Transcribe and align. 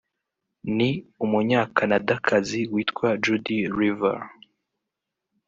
ni 0.77 0.89
Umunyakanadakazi 1.23 2.59
witwa 2.73 3.07
Judi 3.23 3.57
Rever 3.77 4.19